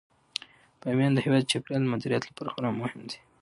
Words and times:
بامیان 0.81 1.13
د 1.13 1.19
هیواد 1.25 1.43
د 1.45 1.49
چاپیریال 1.51 1.81
د 1.83 1.91
مدیریت 1.93 2.23
لپاره 2.25 2.51
خورا 2.53 2.71
مهم 2.81 3.01
دی. 3.09 3.17